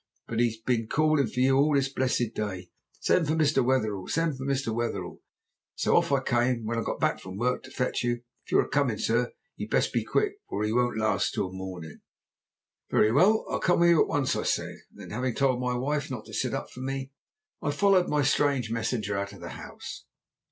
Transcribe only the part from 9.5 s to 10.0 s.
you'd best